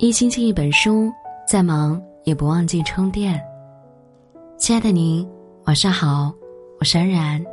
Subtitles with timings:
[0.00, 1.12] 一星期一本书，
[1.44, 3.36] 再忙也不忘记充电。
[4.56, 5.28] 亲爱的您，
[5.64, 6.32] 晚上好，
[6.78, 7.44] 我是安然。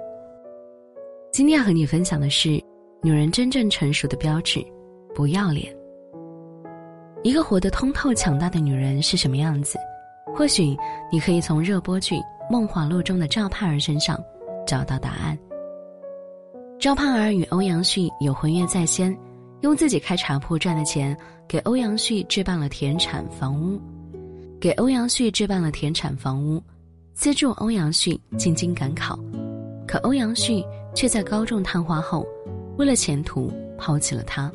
[1.31, 2.63] 今天要和你分享的是，
[3.01, 4.63] 女人真正成熟的标志——
[5.15, 5.75] 不要脸。
[7.23, 9.79] 一个活得通透、强大的女人是什么样子？
[10.35, 10.77] 或许
[11.11, 12.13] 你可以从热播剧
[12.47, 14.23] 《梦华录》中的赵盼儿身上
[14.67, 15.35] 找到答案。
[16.77, 19.17] 赵盼儿与欧阳旭有婚约在先。
[19.65, 23.81] 用自己开茶铺赚的钱，给欧阳旭置办了田产房屋，
[24.61, 26.61] 给欧阳旭置办了田产房屋，
[27.15, 29.19] 资助欧阳旭进京赶考。
[29.87, 32.27] 可欧阳旭却在高中探花后，
[32.77, 34.51] 为了前途抛弃了他。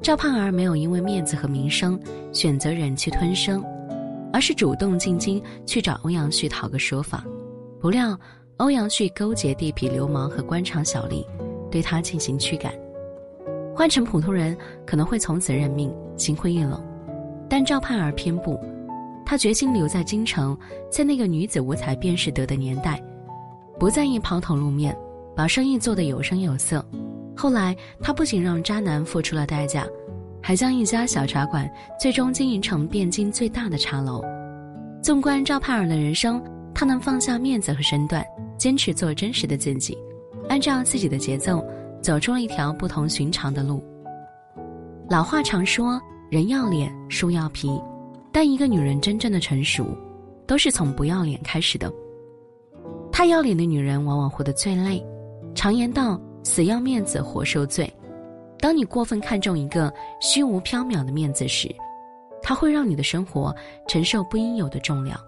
[0.00, 2.00] 赵盼儿没有因为面子和名声
[2.32, 3.62] 选择忍气吞声，
[4.32, 7.22] 而是主动进京去找欧阳旭讨个说法。
[7.78, 8.18] 不料
[8.56, 11.22] 欧阳旭勾结地痞流氓和官场小吏，
[11.70, 12.72] 对他进行驱赶。
[13.78, 16.82] 换成普通人可能会从此认命，心灰意冷，
[17.48, 18.58] 但赵盼儿偏不，
[19.24, 20.58] 她决心留在京城，
[20.90, 23.00] 在那个女子无才便是德的年代，
[23.78, 24.98] 不在意抛头露面，
[25.36, 26.84] 把生意做得有声有色。
[27.36, 29.86] 后来，她不仅让渣男付出了代价，
[30.42, 34.24] 还将一家小茶馆最终经营成汴京最大的茶楼。
[35.00, 36.42] 纵观赵盼儿的人生，
[36.74, 39.96] 她能放下面子和身段，坚持做真实的自己，
[40.48, 41.64] 按照自己的节奏。
[42.02, 43.82] 走出了一条不同寻常的路。
[45.08, 47.68] 老话常说“人要脸，树要皮”，
[48.32, 49.86] 但一个女人真正的成熟，
[50.46, 51.92] 都是从不要脸开始的。
[53.10, 55.04] 太要脸的女人往往活得最累。
[55.54, 57.92] 常言道：“死要面子活受罪。”
[58.60, 61.74] 当你过分看重一个虚无缥缈的面子时，
[62.42, 63.54] 它会让你的生活
[63.86, 65.18] 承受不应有的重量。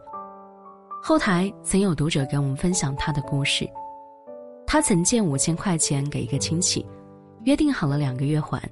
[1.02, 3.68] 后台曾有读者给我们分享他的故事。
[4.72, 6.86] 他曾借五千块钱给一个亲戚，
[7.42, 8.62] 约定好了两个月还，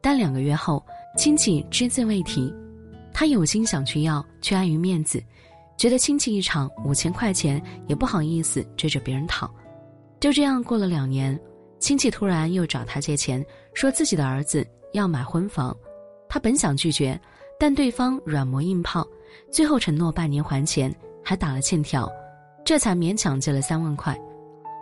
[0.00, 0.82] 但两个月后
[1.14, 2.50] 亲戚只字未提。
[3.12, 5.22] 他有心想去要，却碍于面子，
[5.76, 9.54] 觉得亲戚一场五千块钱也不好意思追着别人讨。
[10.20, 11.38] 就这样过了两年，
[11.78, 13.44] 亲戚突然又找他借钱，
[13.74, 15.76] 说自己的儿子要买婚房。
[16.30, 17.20] 他本想拒绝，
[17.60, 19.06] 但对方软磨硬泡，
[19.52, 20.90] 最后承诺半年还钱，
[21.22, 22.10] 还打了欠条，
[22.64, 24.18] 这才勉强借了三万块。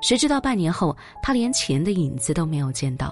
[0.05, 3.11] 谁知道半年后，他连钱的影子都没有见到。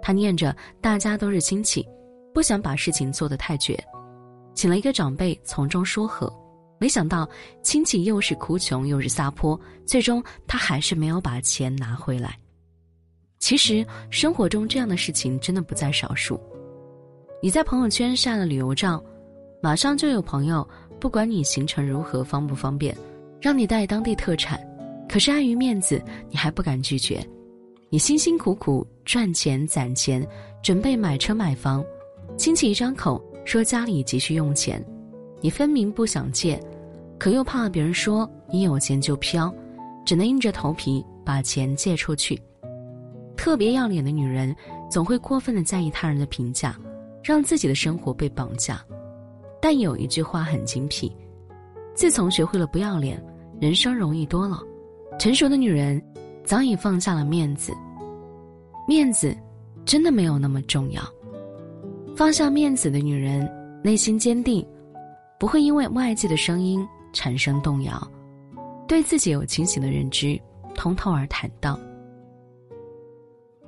[0.00, 1.86] 他念着大家都是亲戚，
[2.32, 3.78] 不想把事情做得太绝，
[4.54, 6.32] 请了一个长辈从中说和。
[6.78, 7.28] 没想到
[7.62, 12.34] 亲戚又是哭穷又是撒泼，最终他还是没有把钱拿回来。
[13.38, 16.40] 其实生活中这样的事情真的不在少数。
[17.42, 19.04] 你在朋友圈晒了旅游照，
[19.62, 20.66] 马上就有朋友
[20.98, 22.96] 不管你行程如何方不方便，
[23.38, 24.58] 让你带当地特产。
[25.12, 27.22] 可是碍于面子，你还不敢拒绝。
[27.90, 30.26] 你辛辛苦苦赚钱攒钱，
[30.62, 31.84] 准备买车买房，
[32.34, 34.82] 亲戚一张口说家里急需用钱，
[35.42, 36.58] 你分明不想借，
[37.18, 39.54] 可又怕别人说你有钱就飘，
[40.02, 42.40] 只能硬着头皮把钱借出去。
[43.36, 44.56] 特别要脸的女人，
[44.90, 46.74] 总会过分的在意他人的评价，
[47.22, 48.82] 让自己的生活被绑架。
[49.60, 51.14] 但有一句话很精辟：
[51.94, 53.22] 自从学会了不要脸，
[53.60, 54.58] 人生容易多了。
[55.18, 56.02] 成熟的女人，
[56.44, 57.72] 早已放下了面子。
[58.88, 59.36] 面子，
[59.84, 61.02] 真的没有那么重要。
[62.16, 63.48] 放下面子的女人，
[63.82, 64.66] 内心坚定，
[65.38, 68.10] 不会因为外界的声音产生动摇，
[68.88, 70.38] 对自己有清醒的认知，
[70.74, 71.78] 通透而坦荡。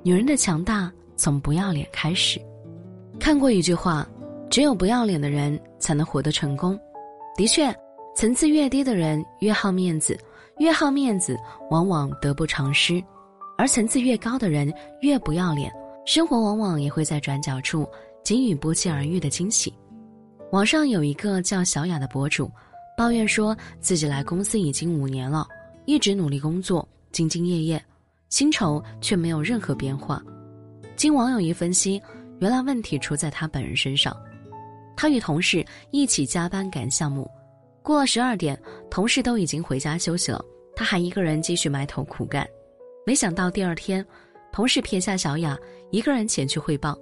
[0.03, 2.39] 女人的强大从不要脸开始。
[3.19, 4.07] 看过一句话：
[4.49, 6.77] 只有不要脸的人才能活得成功。
[7.37, 7.73] 的确，
[8.15, 10.17] 层次越低的人越好面子。
[10.57, 11.37] 越好面子，
[11.69, 13.03] 往往得不偿失；
[13.57, 15.71] 而层次越高的人越不要脸，
[16.05, 17.85] 生活往往也会在转角处
[18.23, 19.73] 给予不期而遇的惊喜。
[20.51, 22.49] 网上有一个叫小雅的博主，
[22.97, 25.45] 抱怨说自己来公司已经五年了，
[25.85, 27.83] 一直努力工作，兢兢业业，
[28.29, 30.23] 薪酬却没有任何变化。
[30.95, 32.01] 经网友一分析，
[32.39, 34.15] 原来问题出在他本人身上。
[34.95, 37.29] 他与同事一起加班赶项目。
[37.85, 38.59] 过了十二点，
[38.89, 40.43] 同事都已经回家休息了，
[40.75, 42.45] 他还一个人继续埋头苦干。
[43.05, 44.03] 没想到第二天，
[44.51, 45.55] 同事撇下小雅
[45.91, 46.97] 一个人前去汇报，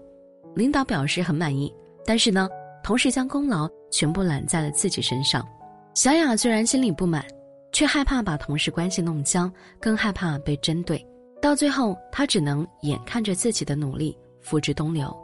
[0.53, 1.74] 领导表示很满意，
[2.06, 2.50] 但是呢，
[2.83, 5.47] 同事将功劳全部揽在了自己身上。
[5.94, 7.25] 小雅虽然心里不满，
[7.71, 9.50] 却害怕把同事关系弄僵，
[9.80, 11.01] 更害怕被针对。
[11.41, 15.15] 到最后，她只能眼看着自己的努力付之东流。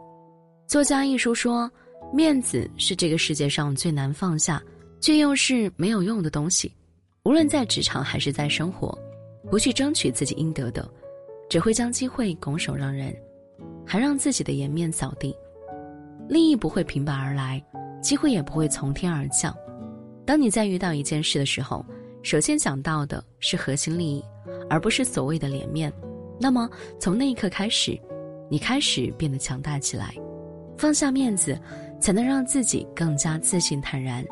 [0.68, 1.70] 作家一书说
[2.16, 4.64] ：“面子是这个世界上最难放下。”
[5.00, 6.72] 却又是没有用的东西，
[7.24, 8.98] 无论在职场还是在生活，
[9.50, 10.88] 不去争取自己应得的，
[11.50, 13.16] 只会将机会拱手让人，
[13.86, 15.36] 还让自己的颜面扫地。
[16.28, 17.64] 利益不会平白而来，
[18.02, 19.56] 机会也不会从天而降。
[20.26, 21.84] 当你在遇到一件事的时候，
[22.22, 24.24] 首先想到的是核心利益，
[24.70, 25.92] 而不是所谓的脸面。
[26.40, 26.70] 那么
[27.00, 28.00] 从那一刻开始，
[28.50, 30.14] 你开始变得强大起来，
[30.78, 31.60] 放下面子，
[32.00, 34.24] 才能让自己更加自信坦然，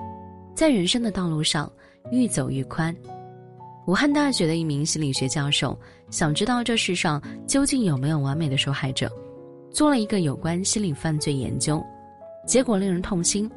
[0.57, 1.71] 在人生的道路上
[2.09, 2.93] 愈走愈宽。
[3.85, 9.07] 武汉大学的一名心理学教授想知道这世上究竟有没有完美的受害者，
[9.69, 11.79] 做了一个有关心理犯罪研究，
[12.47, 13.47] 结果令人痛心：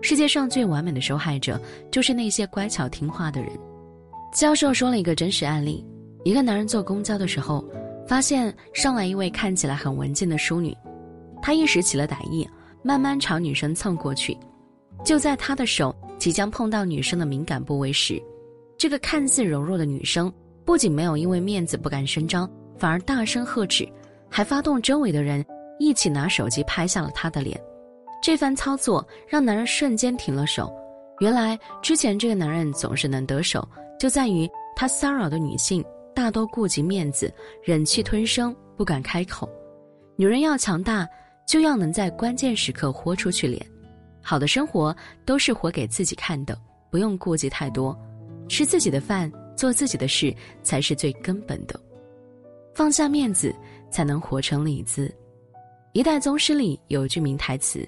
[0.00, 1.60] 世界上最完美的受害者
[1.90, 3.50] 就是那些乖巧听话的人。
[4.32, 5.84] 教授说了一个真实案例：
[6.22, 7.64] 一个男人坐公交的时候，
[8.06, 10.72] 发现上来一位看起来很文静的淑女，
[11.42, 12.48] 他一时起了歹意，
[12.80, 14.38] 慢慢朝女生蹭过去。
[15.04, 18.20] 就在他的手即将碰到女生的敏感部位时，
[18.78, 20.32] 这个看似柔弱的女生，
[20.64, 23.88] 不仅没有因为面子不敢声张，反而大声呵斥，
[24.30, 25.44] 还发动周围的人
[25.78, 27.60] 一起拿手机拍下了她的脸。
[28.22, 30.72] 这番操作让男人瞬间停了手。
[31.20, 33.66] 原来之前这个男人总是能得手，
[34.00, 35.84] 就在于他骚扰的女性
[36.14, 37.32] 大多顾及面子，
[37.62, 39.48] 忍气吞声，不敢开口。
[40.16, 41.06] 女人要强大，
[41.46, 43.64] 就要能在关键时刻豁出去脸。
[44.24, 46.58] 好的生活都是活给自己看的，
[46.90, 47.96] 不用顾忌太多。
[48.48, 51.78] 吃自己的饭，做自己的事，才是最根本的。
[52.74, 53.54] 放下面子，
[53.90, 55.14] 才能活成李子。
[55.92, 57.86] 一代宗师里有句名台词：“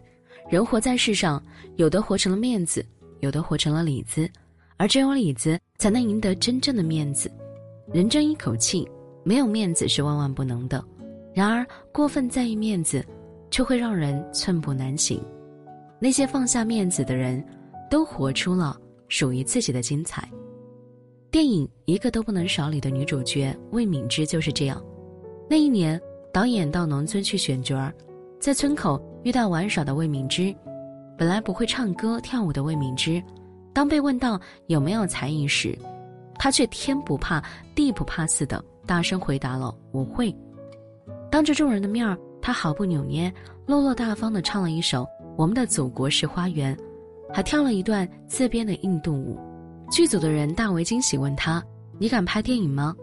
[0.48, 1.42] 人活在世上，
[1.76, 2.84] 有的活成了面子，
[3.20, 4.30] 有的活成了里子，
[4.76, 7.32] 而只有里子才能赢得真正的面子。
[7.92, 8.86] 人争一口气，
[9.24, 10.84] 没有面子是万万不能的。
[11.34, 13.04] 然而过分在意面子，
[13.50, 15.20] 却会让人寸步难行。
[15.98, 17.44] 那些放下面子的人，
[17.90, 18.76] 都活出了
[19.08, 20.28] 属于自己的精彩。”
[21.30, 24.82] 电影《一个都不能少》里的女主角魏敏芝就是这样。
[25.50, 26.00] 那一年，
[26.32, 27.92] 导演到农村去选角儿，
[28.40, 30.54] 在村口遇到玩耍的魏敏芝。
[31.18, 33.22] 本来不会唱歌跳舞的魏敏芝，
[33.72, 35.76] 当被问到有没有才艺时，
[36.34, 37.42] 她却天不怕
[37.74, 40.34] 地不怕似的大声回答了：“我会。”
[41.30, 43.32] 当着众人的面儿，她毫不扭捏、
[43.66, 45.02] 落落大方地唱了一首
[45.36, 46.74] 《我们的祖国是花园》，
[47.32, 49.38] 还跳了一段自编的印度舞。
[49.90, 51.62] 剧组的人大为惊喜，问他
[52.00, 52.94] ：“你敢拍电影吗？”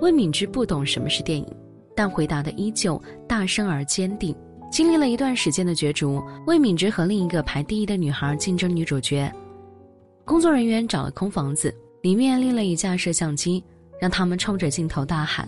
[0.00, 1.46] 魏敏芝不懂什么是电影，
[1.94, 4.34] 但回答的依旧大声而坚定。
[4.70, 9.30] 经历了一段时间的角逐，魏敏芝和另一个排第一的女孩竞争女主角。
[10.24, 13.62] 工作人员找了空房子，里面立了一架摄像机，
[14.00, 15.46] 让他们冲着镜头大喊。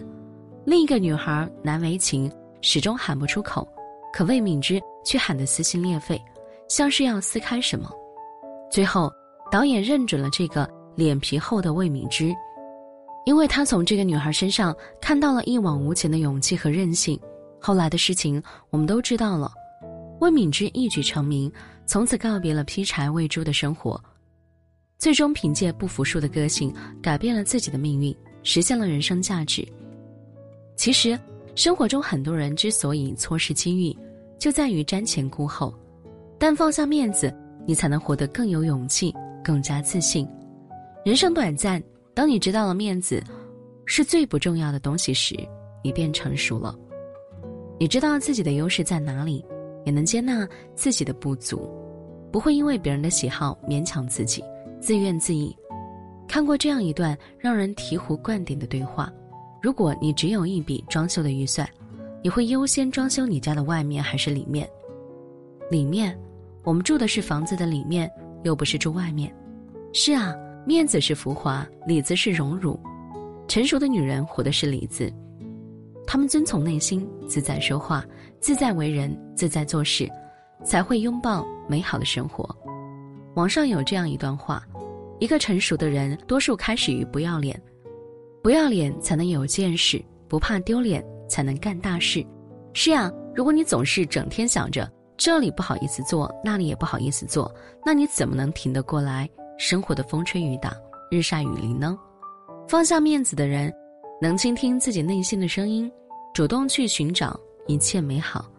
[0.66, 3.66] 另一个女孩难为情，始终喊不出口，
[4.14, 6.22] 可魏敏芝却喊得撕心裂肺，
[6.68, 7.90] 像是要撕开什么。
[8.70, 9.12] 最后。
[9.52, 12.34] 导演认准了这个脸皮厚的魏敏芝，
[13.24, 17.20] 因为他从这个女孩身上看到了一往无前的勇气和韧性。
[17.60, 19.52] 后来的事情我们都知道了，
[20.20, 21.52] 魏敏芝一举成名，
[21.86, 24.02] 从此告别了劈柴喂猪的生活，
[24.98, 29.64] 最终凭借不服输的个性改变了自己的命运，实现了人生价值。
[30.76, 31.16] 其实，
[31.54, 33.96] 生活中很多人之所以错失机遇，
[34.38, 35.74] 就在于瞻前顾后，
[36.38, 37.34] 但放下面子，
[37.66, 39.14] 你才能活得更有勇气。
[39.44, 40.26] 更加自信。
[41.04, 41.78] 人生短暂，
[42.14, 43.22] 当你知道了面子
[43.84, 45.36] 是最不重要的东西时，
[45.82, 46.74] 你便成熟了。
[47.78, 49.44] 你知道自己的优势在哪里，
[49.84, 51.68] 也能接纳自己的不足，
[52.32, 54.42] 不会因为别人的喜好勉强自己，
[54.80, 55.54] 自怨自艾。
[56.26, 59.12] 看过这样一段让人醍醐灌顶的对话：
[59.60, 61.68] 如果你只有一笔装修的预算，
[62.24, 64.66] 你会优先装修你家的外面还是里面？
[65.70, 66.18] 里面，
[66.62, 68.10] 我们住的是房子的里面。
[68.44, 69.34] 又不是住外面，
[69.94, 70.34] 是啊，
[70.66, 72.78] 面子是浮华，里子是荣辱。
[73.48, 75.10] 成熟的女人活的是里子，
[76.06, 78.04] 她们遵从内心，自在说话，
[78.40, 80.06] 自在为人，自在做事，
[80.62, 82.46] 才会拥抱美好的生活。
[83.34, 84.62] 网上有这样一段话：
[85.20, 87.58] 一个成熟的人，多数开始于不要脸，
[88.42, 92.24] 不要脸才能有见识，不怕丢脸才能干大事。
[92.72, 94.90] 是呀，如果你总是整天想着。
[95.16, 97.48] 这里不好意思做，那里也不好意思做，
[97.86, 100.74] 那你怎么能挺得过来生活的风吹雨打、
[101.08, 101.96] 日晒雨淋呢？
[102.66, 103.72] 放下面子的人，
[104.20, 105.88] 能倾听自己内心的声音，
[106.34, 107.38] 主动去寻找
[107.68, 108.50] 一切美好，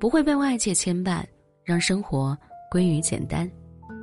[0.00, 1.22] 不会被外界牵绊，
[1.62, 2.36] 让生活
[2.72, 3.48] 归于简单。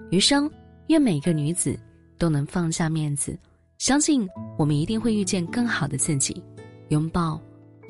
[0.09, 0.50] 余生，
[0.88, 1.77] 愿每个女子
[2.17, 3.38] 都能放下面子，
[3.79, 4.25] 相信
[4.57, 6.41] 我们一定会遇见更好的自己，
[6.88, 7.38] 拥抱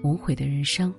[0.04, 0.94] 无悔的人生。